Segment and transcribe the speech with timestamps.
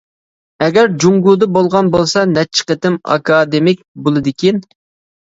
[0.65, 4.69] ئەگەر جۇڭگودا بولغان بولسا نەچچە قېتىم ئاكادېمىك بولىدىكىن.